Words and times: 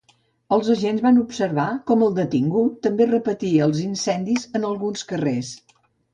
Els 0.55 0.69
agents 0.75 1.03
van 1.07 1.19
observar 1.23 1.65
com 1.91 2.05
el 2.05 2.15
detingut 2.21 2.81
també 2.89 3.07
repetia 3.11 3.67
els 3.69 3.83
incendis 3.85 4.49
en 4.61 4.67
alguns 4.73 5.07
carrers. 5.13 5.55